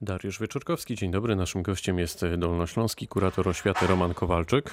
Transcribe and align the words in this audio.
Dariusz 0.00 0.40
Wieczorkowski, 0.40 0.94
dzień 0.94 1.10
dobry. 1.10 1.36
Naszym 1.36 1.62
gościem 1.62 1.98
jest 1.98 2.36
dolnośląski 2.36 3.08
kurator 3.08 3.48
oświaty 3.48 3.86
Roman 3.86 4.14
Kowalczyk. 4.14 4.70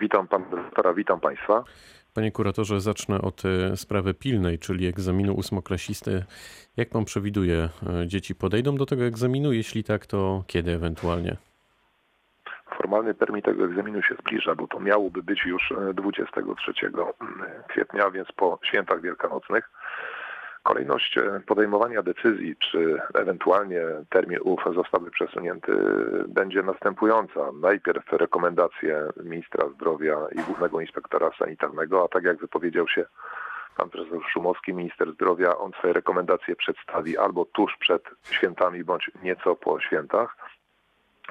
Witam 0.00 0.28
pana 0.28 0.46
doktora, 0.46 0.94
witam 0.94 1.20
państwa. 1.20 1.64
Panie 2.14 2.32
kuratorze, 2.32 2.80
zacznę 2.80 3.22
od 3.22 3.42
e, 3.44 3.76
sprawy 3.76 4.14
pilnej, 4.14 4.58
czyli 4.58 4.86
egzaminu 4.86 5.34
ósmoklasisty. 5.34 6.24
Jak 6.76 6.88
pan 6.88 7.04
przewiduje, 7.04 7.68
e, 8.02 8.06
dzieci 8.06 8.34
podejdą 8.34 8.76
do 8.76 8.86
tego 8.86 9.04
egzaminu? 9.04 9.52
Jeśli 9.52 9.84
tak, 9.84 10.06
to 10.06 10.44
kiedy 10.46 10.70
ewentualnie? 10.70 11.36
Formalny 12.76 13.14
termin 13.14 13.42
tego 13.42 13.64
egzaminu 13.64 14.02
się 14.02 14.14
zbliża, 14.14 14.54
bo 14.54 14.66
to 14.66 14.80
miałoby 14.80 15.22
być 15.22 15.44
już 15.46 15.72
23 15.94 16.72
e, 16.86 16.92
kwietnia, 17.68 18.10
więc 18.10 18.28
po 18.36 18.58
świętach 18.62 19.00
wielkanocnych. 19.00 19.70
Kolejność 20.62 21.18
e, 21.18 21.40
podejmowania 21.46 22.02
decyzji, 22.02 22.56
czy 22.56 22.98
ewentualnie 23.14 23.82
termin 24.10 24.38
ów 24.42 24.60
zostałby 24.74 25.10
przesunięty, 25.10 25.72
będzie 26.28 26.62
następująca. 26.62 27.40
Najpierw 27.60 28.12
rekomendacje 28.12 29.08
ministra 29.24 29.68
zdrowia 29.68 30.16
i 30.32 30.42
głównego 30.42 30.80
inspektora 30.80 31.30
sanitarnego, 31.38 32.04
a 32.04 32.08
tak 32.08 32.24
jak 32.24 32.38
wypowiedział 32.38 32.88
się 32.88 33.04
pan 33.76 33.90
profesor 33.90 34.22
Szumowski, 34.32 34.74
minister 34.74 35.12
zdrowia, 35.12 35.58
on 35.58 35.72
swoje 35.72 35.92
rekomendacje 35.92 36.56
przedstawi 36.56 37.18
albo 37.18 37.44
tuż 37.44 37.76
przed 37.76 38.02
świętami, 38.30 38.84
bądź 38.84 39.10
nieco 39.22 39.56
po 39.56 39.80
świętach 39.80 40.36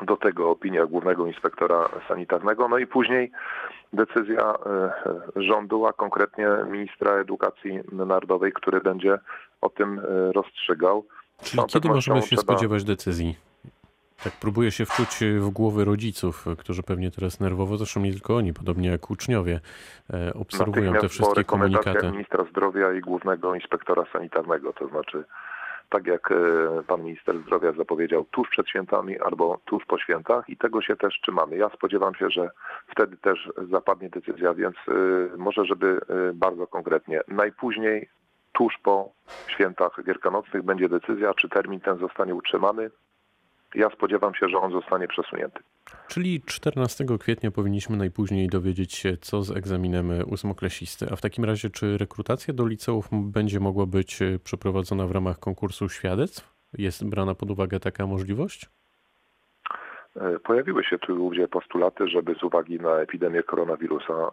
do 0.06 0.18
tego 0.18 0.50
opinia 0.50 0.86
głównego 0.86 1.28
inspektora 1.28 1.90
sanitarnego, 2.08 2.68
no 2.68 2.78
i 2.78 2.88
później 2.88 3.32
decyzja 3.94 4.54
e, 4.66 4.92
rządu, 5.36 5.86
a 5.86 5.94
konkretnie 5.94 6.48
ministra 6.72 7.12
edukacji 7.12 7.80
narodowej, 7.92 8.54
który 8.54 8.82
będzie 8.82 9.18
o 9.62 9.70
tym 9.70 10.00
e, 10.00 10.32
rozstrzygał. 10.32 11.06
Czyli 11.44 11.64
kiedy 11.68 11.90
możemy 11.90 12.22
się 12.22 12.28
trzeba... 12.28 12.42
spodziewać 12.42 12.84
decyzji? 12.84 13.36
Tak 14.24 14.34
próbuję 14.42 14.72
się 14.72 14.86
wczuć 14.86 15.20
w 15.40 15.50
głowy 15.50 15.86
rodziców, 15.86 16.46
którzy 16.58 16.84
pewnie 16.84 17.12
teraz 17.12 17.40
nerwowo, 17.40 17.78
zresztą 17.78 18.00
nie 18.00 18.12
tylko 18.12 18.36
oni, 18.36 18.54
podobnie 18.54 18.90
jak 18.90 19.12
uczniowie, 19.12 19.60
e, 20.14 20.34
obserwują 20.34 20.94
te 20.94 21.10
wszystkie 21.10 21.44
komunikaty. 21.44 22.12
ministra 22.12 22.46
zdrowia 22.52 22.94
i 22.94 23.02
głównego 23.02 23.56
inspektora 23.56 24.06
sanitarnego, 24.14 24.74
to 24.74 24.88
znaczy 24.88 25.24
tak 25.92 26.08
jak 26.08 26.32
e, 26.32 26.36
pan 26.88 27.04
minister 27.04 27.40
zdrowia 27.42 27.72
zapowiedział, 27.72 28.26
tuż 28.32 28.50
przed 28.50 28.70
świętami 28.70 29.20
albo 29.20 29.60
tuż 29.66 29.86
po 29.86 29.98
świętach 29.98 30.50
i 30.50 30.58
tego 30.58 30.82
się 30.82 30.96
też 30.96 31.20
trzymamy. 31.22 31.58
Ja 31.58 31.70
spodziewam 31.70 32.16
się, 32.16 32.30
że 32.30 32.50
wtedy 32.88 33.18
też 33.18 33.50
zapadnie 33.72 34.10
decyzja, 34.10 34.54
więc 34.54 34.76
e, 34.76 34.92
może, 35.38 35.66
żeby 35.66 35.88
e, 36.10 36.34
bardzo 36.34 36.68
konkretnie, 36.68 37.22
najpóźniej 37.28 38.10
tuż 38.52 38.78
po 38.84 39.12
świętach 39.48 40.04
wielkanocnych 40.04 40.64
będzie 40.64 40.90
decyzja, 40.90 41.34
czy 41.34 41.50
termin 41.50 41.80
ten 41.80 41.98
zostanie 41.98 42.36
utrzymany, 42.36 42.90
ja 43.76 43.90
spodziewam 43.90 44.36
się, 44.36 44.50
że 44.50 44.58
on 44.58 44.72
zostanie 44.72 45.08
przesunięty. 45.08 45.60
Czyli 46.08 46.42
14 46.46 47.06
kwietnia 47.20 47.52
powinniśmy 47.52 47.98
najpóźniej 47.98 48.48
dowiedzieć 48.48 48.94
się, 48.94 49.18
co 49.18 49.42
z 49.42 49.52
egzaminem 49.52 50.12
ósmoklasisty. 50.28 51.08
A 51.12 51.16
w 51.16 51.22
takim 51.22 51.46
razie, 51.46 51.70
czy 51.70 51.98
rekrutacja 51.98 52.54
do 52.54 52.68
liceów 52.68 53.10
będzie 53.12 53.60
mogła 53.60 53.86
być 53.86 54.20
przeprowadzona 54.44 55.08
w 55.08 55.12
ramach 55.12 55.40
konkursu 55.40 55.90
świadectw? 55.90 56.56
Jest 56.78 57.10
brana 57.10 57.36
pod 57.36 57.52
uwagę 57.52 57.80
taka 57.80 58.08
możliwość? 58.08 58.70
E, 60.16 60.40
pojawiły 60.40 60.84
się 60.84 61.00
tu 61.00 61.16
ludzie 61.16 61.48
postulaty, 61.48 62.08
żeby 62.08 62.36
z 62.36 62.44
uwagi 62.44 62.80
na 62.80 62.96
epidemię 62.96 63.44
koronawirusa, 63.44 64.14
e, 64.14 64.32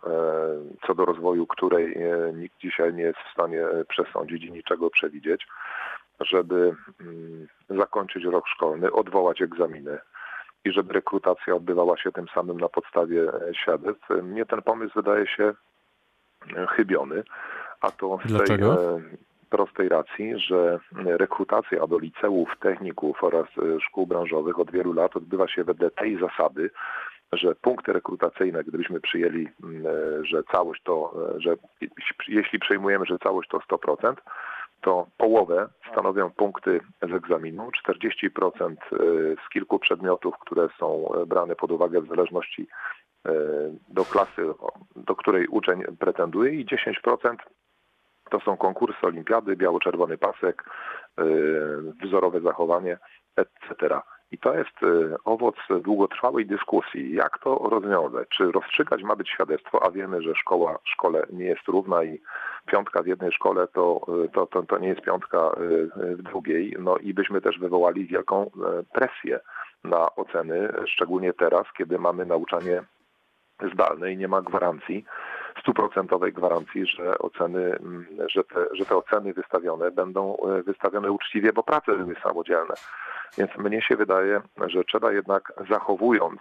co 0.86 0.94
do 0.94 1.04
rozwoju 1.04 1.46
której 1.46 1.94
e, 1.94 2.32
nikt 2.32 2.58
dzisiaj 2.58 2.94
nie 2.94 3.02
jest 3.02 3.18
w 3.18 3.32
stanie 3.32 3.62
przesądzić 3.88 4.44
i 4.44 4.52
niczego 4.52 4.90
przewidzieć, 4.90 5.46
żeby 6.20 6.74
mm, 7.00 7.48
zakończyć 7.70 8.24
rok 8.24 8.48
szkolny, 8.48 8.92
odwołać 8.92 9.42
egzaminy 9.42 9.98
i 10.64 10.72
żeby 10.72 10.92
rekrutacja 10.92 11.54
odbywała 11.54 11.96
się 11.96 12.12
tym 12.12 12.26
samym 12.34 12.60
na 12.60 12.68
podstawie 12.68 13.22
e, 13.22 13.54
świadectw. 13.54 14.08
Mnie 14.22 14.46
ten 14.46 14.62
pomysł 14.62 14.92
wydaje 14.94 15.26
się 15.26 15.52
e, 16.56 16.66
chybiony, 16.66 17.22
a 17.80 17.90
to 17.90 18.18
z 18.24 18.28
Dlaczego? 18.28 18.76
tej 18.76 19.18
prostej 19.50 19.88
racji, 19.88 20.38
że 20.38 20.78
rekrutacja 20.92 21.86
do 21.86 21.98
liceów, 21.98 22.48
techników 22.60 23.24
oraz 23.24 23.46
e, 23.46 23.80
szkół 23.80 24.06
branżowych 24.06 24.58
od 24.58 24.70
wielu 24.70 24.92
lat 24.92 25.16
odbywa 25.16 25.48
się 25.48 25.64
wedle 25.64 25.90
tej 25.90 26.20
zasady, 26.20 26.70
że 27.32 27.54
punkty 27.54 27.92
rekrutacyjne, 27.92 28.64
gdybyśmy 28.64 29.00
przyjęli, 29.00 29.48
że 30.22 30.42
całość 30.52 30.82
to, 30.82 31.14
że 31.36 31.56
jeśli 32.28 32.58
przejmujemy, 32.58 33.06
że 33.06 33.18
całość 33.18 33.48
to 33.48 33.58
100%, 33.58 34.14
to 34.80 35.06
połowę 35.16 35.68
stanowią 35.92 36.30
punkty 36.30 36.80
z 37.02 37.12
egzaminu, 37.12 37.70
40% 37.90 38.76
y, 38.92 39.36
z 39.46 39.48
kilku 39.52 39.78
przedmiotów, 39.78 40.34
które 40.40 40.68
są 40.78 41.14
y, 41.22 41.26
brane 41.26 41.56
pod 41.56 41.70
uwagę 41.70 42.00
w 42.00 42.08
zależności 42.08 42.62
y, 42.62 43.30
do 43.88 44.04
klasy, 44.04 44.42
do 44.96 45.16
której 45.16 45.46
uczeń 45.46 45.82
pretenduje 45.98 46.52
i 46.52 46.66
10% 46.66 47.36
to 48.30 48.40
są 48.40 48.56
konkursy, 48.56 48.98
olimpiady, 49.02 49.56
biało-czerwony 49.56 50.18
pasek, 50.18 50.64
wzorowe 52.02 52.40
zachowanie, 52.40 52.98
etc. 53.36 54.00
I 54.32 54.38
to 54.38 54.54
jest 54.54 54.76
owoc 55.24 55.54
długotrwałej 55.80 56.46
dyskusji, 56.46 57.14
jak 57.14 57.38
to 57.38 57.68
rozwiązać. 57.70 58.28
Czy 58.28 58.52
rozstrzygać 58.52 59.02
ma 59.02 59.16
być 59.16 59.28
świadectwo, 59.28 59.86
a 59.86 59.90
wiemy, 59.90 60.22
że 60.22 60.34
szkoła 60.34 60.78
szkole 60.84 61.26
nie 61.30 61.44
jest 61.44 61.68
równa 61.68 62.04
i 62.04 62.20
piątka 62.66 63.02
w 63.02 63.06
jednej 63.06 63.32
szkole 63.32 63.68
to, 63.68 64.00
to, 64.32 64.46
to, 64.46 64.62
to 64.62 64.78
nie 64.78 64.88
jest 64.88 65.00
piątka 65.00 65.50
w 65.96 66.22
drugiej. 66.22 66.76
No 66.78 66.96
i 66.96 67.14
byśmy 67.14 67.40
też 67.40 67.58
wywołali 67.58 68.06
wielką 68.06 68.50
presję 68.92 69.40
na 69.84 70.16
oceny, 70.16 70.72
szczególnie 70.86 71.32
teraz, 71.32 71.64
kiedy 71.76 71.98
mamy 71.98 72.26
nauczanie 72.26 72.82
zdalne 73.72 74.12
i 74.12 74.16
nie 74.16 74.28
ma 74.28 74.42
gwarancji, 74.42 75.04
stuprocentowej 75.60 76.32
gwarancji, 76.32 76.86
że 76.86 77.18
oceny, 77.18 77.78
że 78.26 78.44
te, 78.44 78.66
że 78.72 78.84
te 78.84 78.96
oceny 78.96 79.34
wystawione 79.34 79.90
będą 79.90 80.36
wystawione 80.66 81.12
uczciwie, 81.12 81.52
bo 81.52 81.62
prace 81.62 81.96
były 81.96 82.14
samodzielne. 82.22 82.74
Więc 83.38 83.56
mnie 83.56 83.82
się 83.82 83.96
wydaje, 83.96 84.40
że 84.66 84.84
trzeba 84.84 85.12
jednak 85.12 85.52
zachowując 85.70 86.40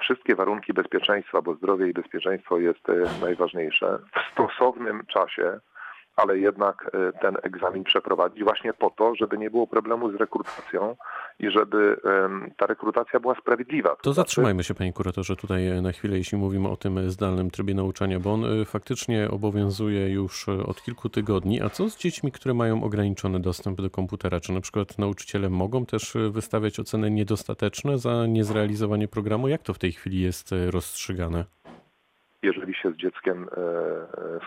wszystkie 0.00 0.34
warunki 0.34 0.72
bezpieczeństwa, 0.72 1.42
bo 1.42 1.54
zdrowie 1.54 1.88
i 1.88 1.92
bezpieczeństwo 1.92 2.58
jest 2.58 2.88
e, 2.88 2.94
najważniejsze, 3.20 3.98
w 3.98 4.32
stosownym 4.32 5.06
czasie 5.06 5.60
ale 6.16 6.38
jednak 6.38 6.90
e, 6.94 7.12
ten 7.12 7.36
egzamin 7.42 7.84
przeprowadzić 7.84 8.44
właśnie 8.44 8.72
po 8.72 8.90
to, 8.90 9.14
żeby 9.14 9.38
nie 9.38 9.50
było 9.50 9.66
problemu 9.66 10.12
z 10.12 10.14
rekrutacją 10.14 10.96
i 11.38 11.50
żeby 11.50 11.96
ta 12.56 12.66
rekrutacja 12.66 13.20
była 13.20 13.34
sprawiedliwa. 13.34 13.88
To, 13.88 13.94
znaczy- 13.94 14.14
zatrzymajmy 14.14 14.64
się, 14.64 14.74
panie 14.74 14.92
kuratorze, 14.92 15.36
tutaj 15.36 15.68
e, 15.68 15.82
na 15.82 15.92
chwilę, 15.92 16.16
jeśli 16.16 16.38
mówimy 16.38 16.68
o 16.68 16.76
tym 16.76 17.10
zdalnym 17.10 17.50
trybie 17.50 17.74
nauczania, 17.74 18.20
bo 18.20 18.32
on 18.32 18.44
e, 18.44 18.64
faktycznie 18.64 19.30
obowiązuje 19.30 20.10
już 20.10 20.48
od 20.48 20.82
kilku 20.82 21.08
tygodni. 21.08 21.62
A 21.62 21.68
co 21.68 21.88
z 21.88 21.96
dziećmi, 21.96 22.32
które 22.32 22.54
mają 22.54 22.84
ograniczony 22.84 23.40
dostęp 23.40 23.80
do 23.80 23.90
komputera? 23.90 24.40
Czy 24.40 24.52
na 24.52 24.60
przykład 24.60 24.98
nauczyciele 24.98 25.50
mogą 25.50 25.86
też 25.86 26.16
wystawiać 26.30 26.80
oceny 26.80 27.10
niedostateczne 27.10 27.98
za 27.98 28.26
niezrealizowanie 28.26 29.08
programu? 29.08 29.48
Jak 29.48 29.62
to 29.62 29.74
w 29.74 29.78
tej 29.78 29.92
chwili 29.92 30.20
jest 30.20 30.50
rozstrzygane? 30.70 31.44
Jeżeli 32.42 32.74
się 32.74 32.90
z 32.90 32.96
dzieckiem 32.96 33.48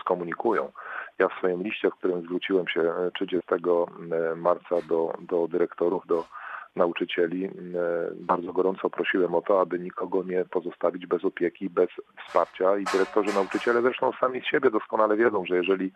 skomunikują, 0.00 0.72
ja 1.18 1.28
w 1.28 1.32
swoim 1.38 1.62
liście, 1.62 1.90
w 1.90 1.94
którym 1.94 2.22
zwróciłem 2.22 2.68
się 2.68 2.92
30 3.14 3.42
e, 3.54 4.30
e, 4.30 4.36
marca 4.36 4.76
do, 4.88 5.12
do 5.20 5.48
dyrektorów, 5.48 6.06
do 6.06 6.24
nauczycieli, 6.76 7.44
e, 7.44 7.50
bardzo 8.14 8.52
gorąco 8.52 8.90
prosiłem 8.90 9.34
o 9.34 9.42
to, 9.42 9.60
aby 9.60 9.78
nikogo 9.78 10.22
nie 10.22 10.44
pozostawić 10.44 11.06
bez 11.06 11.24
opieki, 11.24 11.70
bez 11.70 11.88
wsparcia 12.26 12.76
i 12.76 12.84
dyrektorzy, 12.84 13.34
nauczyciele 13.34 13.82
zresztą 13.82 14.12
sami 14.20 14.40
z 14.40 14.46
siebie 14.46 14.70
doskonale 14.70 15.16
wiedzą, 15.16 15.44
że 15.46 15.56
jeżeli 15.56 15.92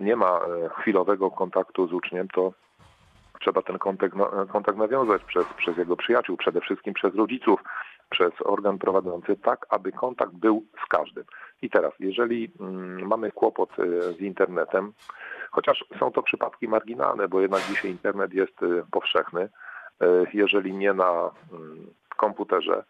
nie 0.00 0.16
ma 0.16 0.40
chwilowego 0.78 1.30
kontaktu 1.30 1.88
z 1.88 1.92
uczniem, 1.92 2.28
to 2.28 2.52
trzeba 3.40 3.62
ten 3.62 3.78
kontakt, 3.78 4.14
kontakt 4.52 4.78
nawiązać 4.78 5.24
przez, 5.24 5.46
przez 5.56 5.76
jego 5.76 5.96
przyjaciół, 5.96 6.36
przede 6.36 6.60
wszystkim 6.60 6.94
przez 6.94 7.14
rodziców, 7.14 7.60
przez 8.10 8.32
organ 8.44 8.78
prowadzący, 8.78 9.36
tak 9.36 9.66
aby 9.68 9.92
kontakt 9.92 10.32
był 10.32 10.64
z 10.84 10.88
każdym. 10.88 11.24
I 11.62 11.70
teraz, 11.70 11.92
jeżeli 12.00 12.52
mm, 12.60 13.06
mamy 13.06 13.32
kłopot 13.32 13.70
z 14.16 14.20
internetem, 14.20 14.92
chociaż 15.50 15.84
są 15.98 16.12
to 16.12 16.22
przypadki 16.22 16.68
marginalne, 16.68 17.28
bo 17.28 17.40
jednak 17.40 17.62
dzisiaj 17.62 17.90
internet 17.90 18.34
jest 18.34 18.60
powszechny, 18.90 19.48
jeżeli 20.34 20.74
nie 20.74 20.92
na 20.92 21.30
mm, 21.52 21.86
komputerze, 22.16 22.84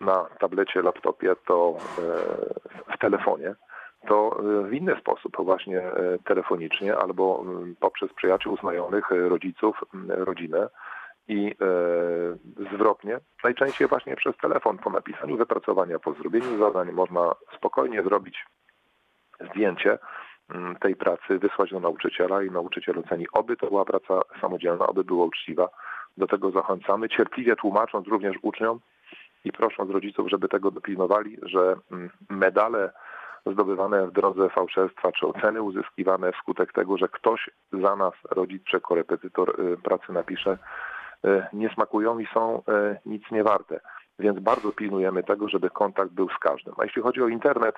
na 0.00 0.24
tablecie, 0.40 0.82
laptopie, 0.82 1.36
to 1.46 1.76
w 2.94 2.98
telefonie, 2.98 3.54
to 4.08 4.36
w 4.64 4.72
inny 4.72 4.96
sposób, 5.00 5.36
właśnie 5.38 5.82
telefonicznie 6.24 6.96
albo 6.96 7.42
mm, 7.42 7.76
poprzez 7.80 8.12
przyjaciół, 8.12 8.56
znajomych, 8.56 9.10
rodziców, 9.10 9.84
rodzinę, 10.08 10.68
i 11.28 11.54
e, 11.60 12.74
zwrotnie, 12.74 13.20
najczęściej 13.44 13.88
właśnie 13.88 14.16
przez 14.16 14.36
telefon 14.36 14.78
po 14.78 14.90
napisaniu 14.90 15.36
wypracowania, 15.36 15.98
po 15.98 16.12
zrobieniu 16.12 16.58
zadań 16.58 16.92
można 16.92 17.34
spokojnie 17.56 18.02
zrobić 18.02 18.46
zdjęcie 19.50 19.98
tej 20.80 20.96
pracy 20.96 21.38
wysłać 21.38 21.70
do 21.70 21.80
nauczyciela 21.80 22.42
i 22.42 22.50
nauczyciel 22.50 22.98
oceni, 22.98 23.26
oby 23.32 23.56
to 23.56 23.66
była 23.66 23.84
praca 23.84 24.20
samodzielna, 24.40 24.86
oby 24.86 25.04
była 25.04 25.24
uczciwa. 25.24 25.68
Do 26.18 26.26
tego 26.26 26.50
zachęcamy, 26.50 27.08
cierpliwie 27.08 27.56
tłumacząc 27.56 28.08
również 28.08 28.36
uczniom 28.42 28.80
i 29.44 29.52
prosząc 29.52 29.90
rodziców, 29.90 30.30
żeby 30.30 30.48
tego 30.48 30.70
dopilnowali, 30.70 31.36
że 31.42 31.76
mm, 31.92 32.10
medale 32.28 32.92
zdobywane 33.46 34.06
w 34.06 34.12
drodze 34.12 34.48
fałszerstwa, 34.48 35.12
czy 35.12 35.26
oceny 35.26 35.62
uzyskiwane 35.62 36.32
wskutek 36.32 36.72
tego, 36.72 36.98
że 36.98 37.08
ktoś 37.08 37.50
za 37.72 37.96
nas, 37.96 38.12
rodzic 38.30 38.64
czy 38.64 38.80
korepetytor 38.80 39.60
y, 39.60 39.76
pracy 39.76 40.12
napisze, 40.12 40.58
y, 41.24 41.46
nie 41.52 41.68
smakują 41.74 42.18
i 42.18 42.26
są 42.34 42.58
y, 42.58 42.62
nic 43.06 43.30
nie 43.30 43.44
warte. 43.44 43.80
Więc 44.18 44.40
bardzo 44.40 44.72
pilnujemy 44.72 45.22
tego, 45.22 45.48
żeby 45.48 45.70
kontakt 45.70 46.10
był 46.10 46.28
z 46.28 46.38
każdym. 46.38 46.74
A 46.78 46.84
jeśli 46.84 47.02
chodzi 47.02 47.22
o 47.22 47.28
internet, 47.28 47.74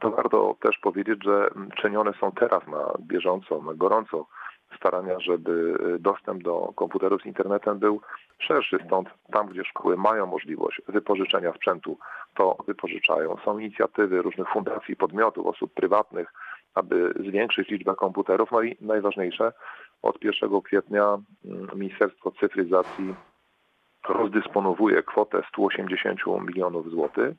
to 0.00 0.10
warto 0.10 0.56
też 0.60 0.78
powiedzieć, 0.78 1.24
że 1.24 1.50
czynione 1.82 2.12
są 2.20 2.32
teraz 2.32 2.66
na 2.66 2.92
bieżąco, 3.00 3.62
na 3.62 3.74
gorąco 3.74 4.26
starania, 4.76 5.20
żeby 5.20 5.78
dostęp 5.98 6.42
do 6.42 6.72
komputerów 6.76 7.22
z 7.22 7.26
internetem 7.26 7.78
był 7.78 8.00
szerszy. 8.38 8.78
Stąd 8.86 9.08
tam, 9.32 9.48
gdzie 9.48 9.64
szkoły 9.64 9.96
mają 9.96 10.26
możliwość 10.26 10.82
wypożyczenia 10.88 11.52
sprzętu, 11.52 11.98
to 12.34 12.56
wypożyczają. 12.66 13.36
Są 13.44 13.58
inicjatywy 13.58 14.22
różnych 14.22 14.48
fundacji, 14.48 14.96
podmiotów, 14.96 15.46
osób 15.46 15.74
prywatnych, 15.74 16.32
aby 16.74 17.14
zwiększyć 17.28 17.68
liczbę 17.68 17.94
komputerów. 17.94 18.50
No 18.52 18.62
i 18.62 18.76
najważniejsze, 18.80 19.52
od 20.02 20.24
1 20.24 20.60
kwietnia 20.62 21.18
mm, 21.44 21.68
Ministerstwo 21.74 22.30
Cyfryzacji 22.30 23.14
rozdysponowuje 24.08 25.02
kwotę 25.02 25.42
180 25.48 26.20
milionów 26.26 26.90
złotych 26.90 27.36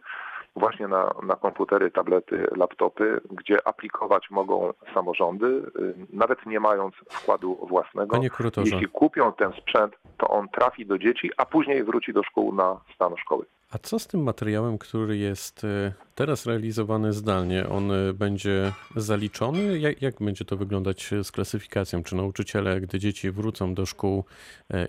właśnie 0.56 0.88
na, 0.88 1.13
na 1.24 1.36
komputery, 1.36 1.92
tablety, 1.92 2.48
laptopy, 2.57 3.22
gdzie 3.31 3.68
aplikować 3.68 4.30
mogą 4.31 4.74
samorządy, 4.94 5.46
y, 5.46 5.94
nawet 6.13 6.46
nie 6.46 6.60
mając 6.60 6.96
wkładu 7.10 7.68
własnego. 7.69 8.22
Jeśli 8.57 8.88
kupią 8.88 9.34
ten 9.34 9.51
sprzęt, 9.54 9.96
to 10.18 10.28
on 10.28 10.50
trafi 10.50 10.86
do 10.86 10.98
dzieci, 10.98 11.31
a 11.38 11.46
później 11.46 11.84
wróci 11.84 12.13
do 12.13 12.24
szkół 12.24 12.56
na 12.56 12.81
stan 12.96 13.18
szkoły. 13.18 13.46
A 13.72 13.78
co 13.78 14.00
z 14.00 14.07
tym 14.07 14.24
materiałem, 14.24 14.78
który 14.78 15.18
jest 15.18 15.63
y, 15.63 15.94
teraz 16.16 16.46
realizowany 16.46 17.13
zdalnie? 17.13 17.69
On 17.69 17.92
y, 17.92 18.13
będzie 18.13 18.72
zaliczony? 18.95 19.80
Jak, 19.80 20.02
jak, 20.02 20.16
będzie 20.19 20.45
to 20.45 20.57
wyglądać 20.57 21.10
z 21.24 21.31
klasyfikacją? 21.31 22.04
Czy 22.04 22.16
nauczyciele, 22.16 22.81
gdy 22.81 23.00
dzieci 23.00 23.31
wrócą 23.31 23.74
do 23.74 23.86
szkół, 23.86 24.24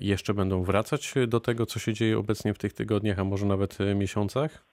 jeszcze 0.00 0.34
będą 0.34 0.62
wracać 0.62 1.14
do 1.28 1.40
tego, 1.40 1.66
co 1.66 1.78
się 1.78 1.92
dzieje 1.92 2.18
obecnie 2.18 2.54
w 2.54 2.58
tych 2.58 2.72
tygodniach, 2.72 3.18
a 3.18 3.24
może 3.24 3.46
nawet 3.46 3.78
miesiącach? 3.94 4.64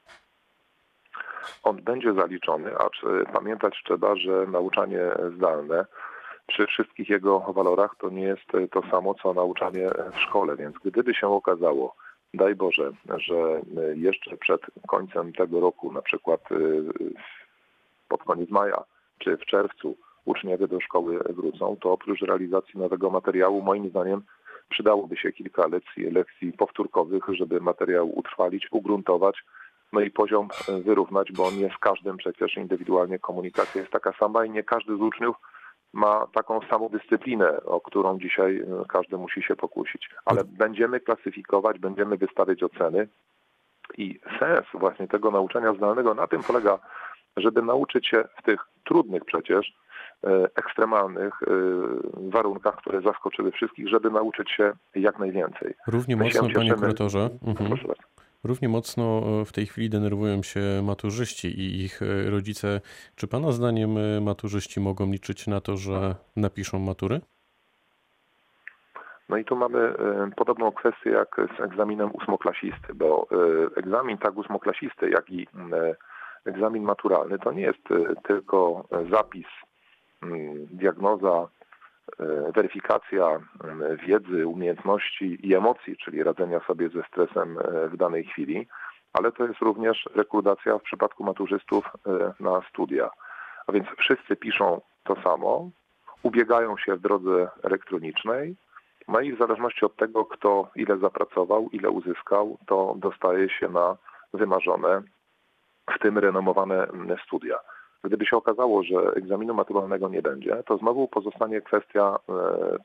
On 1.64 1.76
będzie 1.76 2.14
zaliczony, 2.14 2.78
acz 2.78 3.02
pamiętać 3.34 3.82
trzeba, 3.86 4.16
że 4.16 4.46
nauczanie 4.48 5.02
zdalne 5.36 5.86
przy 6.48 6.68
wszystkich 6.68 7.10
jego 7.10 7.40
walorach 7.40 7.96
to 8.00 8.10
nie 8.10 8.24
jest 8.24 8.72
to 8.72 8.82
samo, 8.92 9.14
co 9.14 9.34
nauczanie 9.34 9.90
w 10.14 10.20
szkole, 10.20 10.56
więc 10.56 10.76
gdyby 10.86 11.14
się 11.14 11.28
okazało, 11.28 11.96
daj 12.34 12.56
Boże, 12.56 12.92
że 13.18 13.62
jeszcze 13.96 14.38
przed 14.38 14.62
końcem 14.88 15.34
tego 15.34 15.60
roku, 15.60 15.92
na 15.92 16.02
przykład 16.02 16.52
y, 16.52 16.84
pod 18.10 18.24
koniec 18.24 18.50
maja 18.50 18.84
czy 19.20 19.38
w 19.38 19.46
czerwcu 19.46 19.96
uczniowie 20.26 20.68
do 20.68 20.80
szkoły 20.80 21.20
wrócą, 21.30 21.78
to 21.82 21.92
oprócz 21.92 22.22
realizacji 22.22 22.80
nowego 22.80 23.10
materiału, 23.10 23.62
moim 23.62 23.90
zdaniem, 23.90 24.22
przydałoby 24.70 25.18
się 25.18 25.32
kilka 25.32 25.68
lekcji, 25.68 26.12
lekcji 26.12 26.54
powtórkowych, 26.54 27.24
żeby 27.30 27.62
materiał 27.62 28.18
utrwalić, 28.20 28.68
ugruntować, 28.72 29.36
no 29.94 30.02
i 30.02 30.12
poziom 30.12 30.48
e, 30.70 30.82
wyrównać, 30.82 31.32
bo 31.32 31.52
nie 31.52 31.70
z 31.70 31.78
każdym 31.78 32.18
przecież 32.18 32.58
indywidualnie 32.58 33.20
komunikacja 33.20 33.82
jest 33.82 33.94
taka 33.94 34.14
sama 34.20 34.46
i 34.46 34.50
nie 34.50 34.64
każdy 34.64 34.98
z 34.98 35.02
uczniów 35.02 35.36
ma 35.94 36.28
taką 36.34 36.60
samą 36.70 36.90
dyscyplinę, 36.90 37.64
o 37.64 37.82
którą 37.82 38.20
dzisiaj 38.20 38.58
e, 38.58 38.86
każdy 38.88 39.18
musi 39.18 39.44
się 39.44 39.56
pokusić. 39.56 40.10
Ale 40.26 40.44
będziemy 40.44 41.00
klasyfikować, 41.00 41.80
będziemy 41.80 42.18
wystawiać 42.18 42.64
oceny 42.64 43.08
i 43.98 44.20
sens 44.40 44.66
właśnie 44.74 45.08
tego 45.08 45.32
nauczania 45.32 45.74
zdalnego 45.74 46.14
na 46.14 46.28
tym 46.28 46.44
polega, 46.44 46.80
żeby 47.38 47.62
nauczyć 47.62 48.08
się 48.08 48.24
w 48.38 48.44
tych 48.44 48.60
trudnych 48.84 49.26
przecież, 49.26 49.74
e, 50.24 50.48
ekstremalnych 50.56 51.34
warunkach, 52.30 52.76
które 52.76 53.02
zaskoczyły 53.02 53.52
wszystkich, 53.52 53.90
żeby 53.90 54.10
nauczyć 54.10 54.52
się 54.52 54.74
jak 54.96 55.20
najwięcej. 55.20 55.74
Równie 55.88 56.16
My 56.16 56.24
mocno, 56.24 56.50
panie 56.56 56.74
kuratorze. 56.74 57.30
Mhm. 57.48 57.70
Proszę 57.70 57.88
bardzo. 57.88 58.17
Równie 58.44 58.70
mocno 58.70 59.04
e, 59.42 59.46
w 59.46 59.52
tej 59.52 59.66
chwili 59.66 59.90
denerwują 59.90 60.44
się 60.44 60.60
maturzyści 60.84 61.48
i 61.48 61.84
ich 61.84 62.02
e, 62.02 62.30
rodzice. 62.30 62.82
Czy 63.16 63.28
Pana 63.28 63.52
zdaniem 63.52 63.98
e, 63.98 64.22
maturzyści 64.22 64.80
mogą 64.80 65.12
liczyć 65.12 65.48
na 65.48 65.62
to, 65.62 65.78
że 65.78 66.16
napiszą 66.36 66.80
matury? 66.80 67.22
No 69.30 69.38
i 69.38 69.46
tu 69.46 69.56
mamy 69.56 69.94
podobną 70.36 70.72
kwestię 70.72 71.10
jak 71.10 71.36
z 71.58 71.62
egzaminem 71.62 72.12
ósmoklasisty, 72.14 72.94
bo 72.94 73.28
egzamin 73.76 74.18
tak 74.18 74.38
ósmoklasisty, 74.38 75.10
jak 75.10 75.30
i 75.30 75.48
egzamin 76.46 76.84
maturalny 76.84 77.40
to 77.40 77.52
nie 77.52 77.62
jest 77.62 77.84
tylko 78.28 78.88
zapis, 79.12 79.46
diagnoza, 80.72 81.48
weryfikacja 82.56 83.40
wiedzy, 84.08 84.48
umiejętności 84.48 85.48
i 85.48 85.56
emocji, 85.56 85.98
czyli 85.98 86.24
radzenia 86.24 86.60
sobie 86.60 86.90
ze 86.90 87.04
stresem 87.04 87.58
e, 87.58 87.88
w 87.88 87.98
danej 87.98 88.26
chwili, 88.26 88.68
ale 89.14 89.32
to 89.32 89.48
jest 89.48 89.60
również 89.60 90.10
rekrutacja 90.16 90.78
w 90.78 90.82
przypadku 90.82 91.24
maturzystów 91.24 91.86
e, 91.86 92.34
na 92.40 92.62
studia. 92.70 93.10
A 93.68 93.72
więc 93.72 93.88
wszyscy 93.98 94.36
piszą 94.36 94.82
to 95.04 95.22
samo, 95.22 95.70
ubiegają 96.24 96.78
się 96.78 96.96
w 96.96 97.02
drodze 97.02 97.50
elektronicznej, 97.64 98.56
no 99.08 99.20
i 99.20 99.34
w 99.34 99.40
zależności 99.40 99.86
od 99.86 99.96
tego, 99.96 100.26
kto 100.26 100.70
ile 100.76 100.98
zapracował, 100.98 101.70
ile 101.72 101.90
uzyskał, 101.90 102.58
to 102.68 102.96
dostaje 102.98 103.50
się 103.50 103.70
na 103.70 103.98
wymarzone, 104.34 105.02
w 105.96 106.00
tym 106.00 106.18
renomowane 106.18 106.88
studia. 107.26 107.60
Gdyby 108.04 108.26
się 108.26 108.38
okazało, 108.38 108.84
że 108.84 108.96
egzaminu 109.16 109.54
maturalnego 109.54 110.10
nie 110.10 110.22
będzie, 110.22 110.64
to 110.66 110.78
znowu 110.78 111.08
pozostanie 111.08 111.62
kwestia 111.62 112.20
e, 112.30 112.34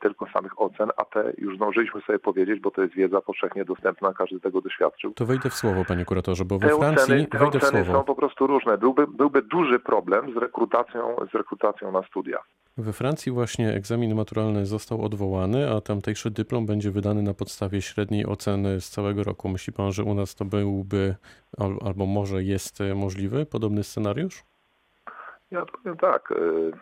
tylko 0.01 0.27
samych 0.33 0.61
ocen, 0.61 0.91
a 0.97 1.05
te 1.05 1.33
już 1.39 1.57
zdążyliśmy 1.57 2.01
sobie 2.01 2.19
powiedzieć, 2.19 2.61
bo 2.61 2.71
to 2.71 2.83
jest 2.83 2.95
wiedza 2.95 3.21
powszechnie 3.21 3.65
dostępna, 3.65 4.15
każdy 4.15 4.41
tego 4.41 4.61
doświadczył. 4.61 5.13
To 5.15 5.27
wejdę 5.27 5.51
w 5.51 5.55
słowo, 5.55 5.85
panie 5.89 6.05
kuratorze, 6.05 6.45
bo 6.45 6.59
we 6.59 6.69
te 6.69 6.77
Francji 6.77 7.05
oceny, 7.05 7.27
te 7.27 7.39
wejdę 7.39 7.59
oceny 7.59 7.83
w 7.83 7.87
słowo. 7.87 8.01
są 8.01 8.05
po 8.05 8.15
prostu 8.15 8.47
różne. 8.47 8.79
Byłby, 8.79 9.07
byłby 9.07 9.43
duży 9.43 9.79
problem 9.79 10.35
z 10.35 10.37
rekrutacją, 10.37 11.17
z 11.33 11.35
rekrutacją 11.35 11.93
na 11.93 12.03
studia. 12.03 12.39
We 12.77 12.93
Francji 12.93 13.33
właśnie 13.33 13.75
egzamin 13.75 14.15
maturalny 14.15 14.67
został 14.67 15.05
odwołany, 15.05 15.71
a 15.71 15.81
tamtejszy 15.81 16.31
dyplom 16.31 16.67
będzie 16.67 16.91
wydany 16.91 17.23
na 17.23 17.35
podstawie 17.35 17.83
średniej 17.83 18.27
oceny 18.27 18.81
z 18.81 18.91
całego 18.91 19.25
roku. 19.25 19.49
Myśli 19.49 19.73
pan, 19.73 19.93
że 19.93 20.05
u 20.05 20.15
nas 20.15 20.35
to 20.35 20.45
byłby 20.45 21.15
albo 21.85 22.07
może 22.07 22.43
jest 22.43 22.79
możliwy 22.95 23.47
podobny 23.47 23.85
scenariusz? 23.85 24.45
Ja 25.53 25.67
powiem 25.67 25.97
tak. 25.97 26.31
Y, 26.31 26.73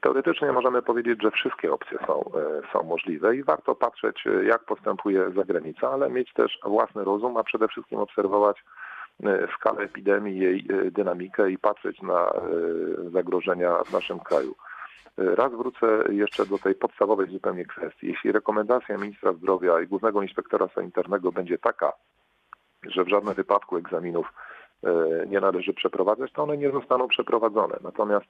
teoretycznie 0.00 0.52
możemy 0.52 0.82
powiedzieć, 0.82 1.22
że 1.22 1.30
wszystkie 1.30 1.72
opcje 1.72 1.98
są, 2.06 2.20
y, 2.20 2.72
są 2.72 2.82
możliwe 2.82 3.36
i 3.36 3.42
warto 3.42 3.74
patrzeć, 3.74 4.26
y, 4.26 4.44
jak 4.44 4.64
postępuje 4.64 5.30
zagranica, 5.36 5.90
ale 5.90 6.10
mieć 6.10 6.32
też 6.32 6.58
własny 6.64 7.04
rozum, 7.04 7.36
a 7.36 7.44
przede 7.44 7.68
wszystkim 7.68 7.98
obserwować 7.98 8.64
skalę 9.54 9.82
epidemii, 9.82 10.38
jej 10.38 10.66
dynamikę 10.90 11.50
i 11.50 11.58
patrzeć 11.58 12.02
na 12.02 12.32
zagrożenia 13.12 13.78
w 13.84 13.92
naszym 13.92 14.20
kraju. 14.20 14.54
Raz 15.16 15.52
wrócę 15.52 15.86
jeszcze 16.10 16.46
do 16.46 16.58
tej 16.58 16.74
podstawowej 16.74 17.30
zupełnie 17.30 17.64
kwestii. 17.64 18.06
Jeśli 18.06 18.32
rekomendacja 18.32 18.98
ministra 18.98 19.32
zdrowia 19.32 19.80
i 19.80 19.86
głównego 19.86 20.22
inspektora 20.22 20.68
sanitarnego 20.74 21.32
będzie 21.32 21.58
taka, 21.58 21.92
że 22.82 23.04
w 23.04 23.08
żadnym 23.08 23.34
wypadku 23.34 23.76
egzaminów 23.76 24.32
nie 25.26 25.40
należy 25.40 25.74
przeprowadzać, 25.74 26.32
to 26.32 26.42
one 26.42 26.56
nie 26.56 26.70
zostaną 26.70 27.08
przeprowadzone. 27.08 27.76
Natomiast 27.82 28.26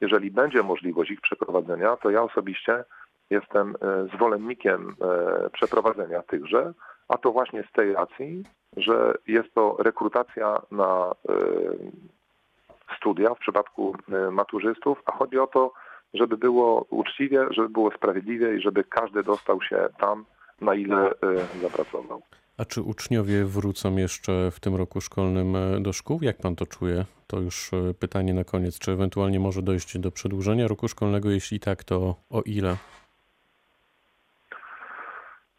jeżeli 0.00 0.30
będzie 0.30 0.62
możliwość 0.62 1.10
ich 1.10 1.20
przeprowadzenia, 1.20 1.96
to 1.96 2.10
ja 2.10 2.22
osobiście 2.22 2.84
jestem 3.30 3.74
e, 3.82 4.06
zwolennikiem 4.14 4.96
e, 5.00 5.50
przeprowadzenia 5.50 6.22
tychże, 6.22 6.72
a 7.08 7.18
to 7.18 7.32
właśnie 7.32 7.64
z 7.70 7.72
tej 7.72 7.92
racji, 7.92 8.42
że 8.76 9.14
jest 9.26 9.54
to 9.54 9.76
rekrutacja 9.78 10.62
na 10.70 11.14
studia 12.96 13.34
w 13.34 13.38
przypadku 13.38 13.96
maturzystów, 14.30 15.02
a 15.06 15.12
chodzi 15.12 15.38
o 15.38 15.46
to, 15.46 15.72
żeby 16.14 16.36
było 16.36 16.86
uczciwie, 16.90 17.46
żeby 17.50 17.68
było 17.68 17.90
sprawiedliwie 17.90 18.56
i 18.56 18.60
żeby 18.60 18.84
każdy 18.84 19.22
dostał 19.22 19.62
się 19.62 19.88
tam, 19.98 20.24
na 20.60 20.74
ile 20.74 21.10
zapracował. 21.62 22.22
A 22.58 22.64
czy 22.64 22.82
uczniowie 22.82 23.44
wrócą 23.44 23.96
jeszcze 23.96 24.50
w 24.50 24.60
tym 24.60 24.76
roku 24.76 25.00
szkolnym 25.00 25.56
e, 25.56 25.80
do 25.80 25.92
szkół? 25.92 26.18
Jak 26.22 26.36
pan 26.36 26.56
to 26.56 26.66
czuje? 26.66 27.04
To 27.26 27.40
już 27.40 27.70
e, 27.72 27.94
pytanie 27.94 28.34
na 28.34 28.44
koniec. 28.44 28.78
Czy 28.78 28.92
ewentualnie 28.92 29.40
może 29.40 29.62
dojść 29.62 29.98
do 29.98 30.10
przedłużenia 30.10 30.68
roku 30.68 30.88
szkolnego? 30.88 31.30
Jeśli 31.30 31.60
tak, 31.60 31.84
to 31.84 32.14
o 32.30 32.42
ile? 32.42 32.76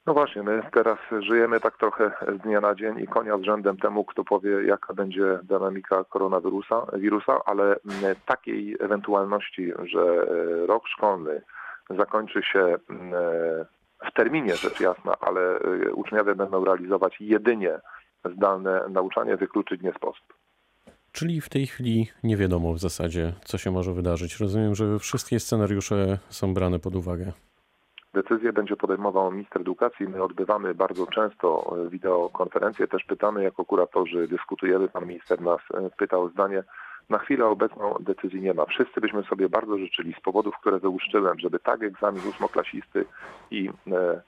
No 0.05 0.13
właśnie, 0.13 0.43
my 0.43 0.63
teraz 0.73 0.97
żyjemy 1.19 1.59
tak 1.59 1.77
trochę 1.77 2.11
z 2.39 2.41
dnia 2.41 2.61
na 2.61 2.75
dzień 2.75 2.99
i 2.99 3.07
konia 3.07 3.37
z 3.37 3.41
rzędem 3.41 3.77
temu, 3.77 4.05
kto 4.05 4.23
powie, 4.23 4.63
jaka 4.65 4.93
będzie 4.93 5.39
dynamika 5.43 6.03
koronawirusa, 6.03 6.85
wirusa, 6.93 7.41
ale 7.45 7.63
mm, 7.63 8.15
takiej 8.25 8.77
ewentualności, 8.79 9.73
że 9.83 10.01
e, 10.01 10.65
rok 10.65 10.87
szkolny 10.87 11.41
zakończy 11.89 12.43
się 12.43 12.77
mm, 12.89 13.13
w 14.05 14.13
terminie, 14.13 14.55
rzecz 14.55 14.79
jasna, 14.79 15.13
ale 15.19 15.41
e, 15.41 15.93
uczniowie 15.93 16.35
będą 16.35 16.65
realizować 16.65 17.15
jedynie 17.19 17.79
zdalne 18.35 18.81
nauczanie, 18.89 19.37
wykluczyć 19.37 19.81
nie 19.81 19.93
sposób. 19.93 20.33
Czyli 21.11 21.41
w 21.41 21.49
tej 21.49 21.67
chwili 21.67 22.07
nie 22.23 22.37
wiadomo 22.37 22.73
w 22.73 22.79
zasadzie, 22.79 23.33
co 23.45 23.57
się 23.57 23.71
może 23.71 23.93
wydarzyć. 23.93 24.39
Rozumiem, 24.39 24.75
że 24.75 24.99
wszystkie 24.99 25.39
scenariusze 25.39 26.17
są 26.29 26.53
brane 26.53 26.79
pod 26.79 26.95
uwagę. 26.95 27.31
Decyzję 28.13 28.53
będzie 28.53 28.75
podejmował 28.75 29.31
minister 29.31 29.61
edukacji. 29.61 30.07
My 30.07 30.23
odbywamy 30.23 30.75
bardzo 30.75 31.07
często 31.07 31.75
e, 31.85 31.89
wideokonferencje, 31.89 32.87
też 32.87 33.03
pytamy 33.03 33.43
jako 33.43 33.65
kuratorzy, 33.65 34.27
dyskutujemy. 34.27 34.87
Pan 34.87 35.05
minister 35.05 35.41
nas 35.41 35.59
e, 35.73 35.89
pytał 35.97 36.23
o 36.23 36.29
zdanie. 36.29 36.63
Na 37.09 37.17
chwilę 37.17 37.45
obecną 37.45 37.95
decyzji 37.99 38.41
nie 38.41 38.53
ma. 38.53 38.65
Wszyscy 38.65 39.01
byśmy 39.01 39.23
sobie 39.23 39.49
bardzo 39.49 39.77
życzyli 39.77 40.13
z 40.13 40.21
powodów, 40.21 40.55
które 40.61 40.79
wyłuszczyłem, 40.79 41.39
żeby 41.39 41.59
tak 41.59 41.83
egzamin 41.83 42.27
ósmoklasisty 42.29 43.05
i 43.51 43.69
e, 43.91 44.21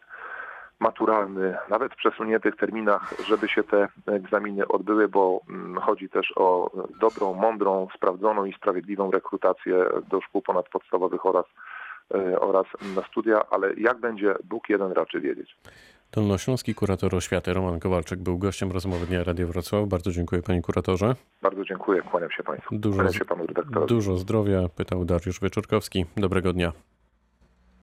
maturalny, 0.80 1.58
nawet 1.70 1.94
w 1.94 1.96
przesuniętych 1.96 2.56
terminach, 2.56 3.14
żeby 3.28 3.48
się 3.48 3.64
te 3.64 3.88
egzaminy 4.08 4.68
odbyły, 4.68 5.08
bo 5.08 5.42
mm, 5.50 5.78
chodzi 5.78 6.10
też 6.10 6.34
o 6.36 6.72
dobrą, 7.00 7.34
mądrą, 7.34 7.88
sprawdzoną 7.96 8.46
i 8.46 8.54
sprawiedliwą 8.54 9.12
rekrutację 9.12 9.86
do 10.10 10.22
szkół 10.22 10.42
ponadpodstawowych 10.42 11.26
oraz 11.26 11.46
e, 12.14 12.40
oraz 12.40 12.66
na 12.96 13.02
studia, 13.02 13.46
ale 13.52 13.74
jak 13.74 13.98
będzie, 13.98 14.36
Bóg 14.44 14.70
jeden 14.70 14.92
raczy 14.92 15.20
wiedzieć. 15.20 15.56
Dolnośląski 16.12 16.76
kurator 16.76 17.16
oświaty 17.16 17.54
Roman 17.54 17.80
Kowalczyk 17.80 18.20
był 18.20 18.38
gościem 18.38 18.72
rozmowy 18.72 19.06
Dnia 19.06 19.24
Radio 19.24 19.48
Wrocław. 19.48 19.88
Bardzo 19.88 20.12
dziękuję 20.12 20.42
panie 20.42 20.62
kuratorze. 20.62 21.16
Bardzo 21.42 21.66
dziękuję, 21.66 22.02
kłaniam 22.02 22.32
się 22.32 22.44
Państwu. 22.44 22.76
Dużo, 22.78 22.96
Kłaniam 22.96 23.14
się 23.14 23.26
Panu 23.26 23.48
redaktorowi. 23.48 23.88
dużo 23.88 24.18
zdrowia, 24.18 24.70
pytał 24.70 25.06
Dariusz 25.06 25.40
Wieczorkowski. 25.42 26.06
Dobrego 26.18 26.54
dnia. 26.54 26.72